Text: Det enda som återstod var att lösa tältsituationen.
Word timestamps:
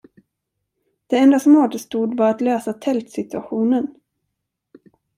Det 1.07 1.17
enda 1.17 1.39
som 1.39 1.57
återstod 1.57 2.17
var 2.17 2.29
att 2.29 2.41
lösa 2.41 2.73
tältsituationen. 2.73 3.87